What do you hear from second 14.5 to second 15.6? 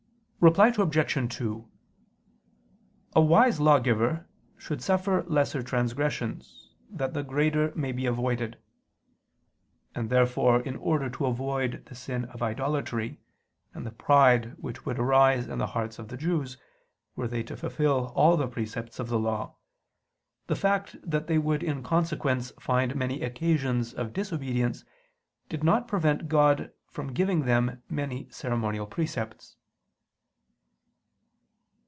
which would arise in